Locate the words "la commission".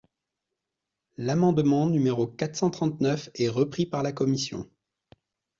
4.01-4.67